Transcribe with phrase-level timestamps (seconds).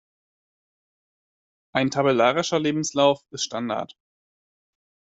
[1.75, 3.95] Ein tabellarischer Lebenslauf ist Standard.